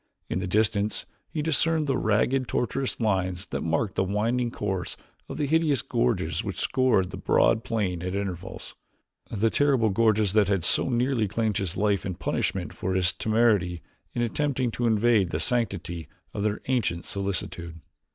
[0.31, 4.97] In the distance he discerned the ragged tortuous lines that marked the winding course
[5.29, 8.73] of the hideous gorges which scored the broad plain at intervals
[9.29, 13.83] the terrible gorges that had so nearly claimed his life in punishment for his temerity
[14.15, 17.79] in attempting to invade the sanctity of their ancient solitude.